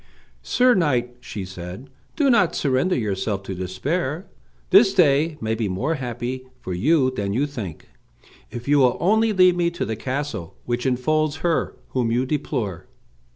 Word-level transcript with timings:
"Sir 0.41 0.73
Knight," 0.73 1.15
she 1.19 1.45
said, 1.45 1.87
"do 2.15 2.31
not 2.31 2.55
surrender 2.55 2.95
yourself 2.95 3.43
to 3.43 3.53
despair; 3.53 4.25
this 4.71 4.95
day 4.95 5.37
may 5.39 5.53
be 5.53 5.69
more 5.69 5.93
happy 5.93 6.47
for 6.59 6.73
you 6.73 7.11
than 7.11 7.33
you 7.33 7.45
think, 7.45 7.87
if 8.49 8.67
you 8.67 8.79
will 8.79 8.97
only 8.99 9.31
lead 9.31 9.55
me 9.55 9.69
to 9.69 9.85
the 9.85 9.95
castle 9.95 10.55
which 10.65 10.87
enfolds 10.87 11.35
her 11.45 11.75
whom 11.89 12.11
you 12.11 12.25
deplore." 12.25 12.87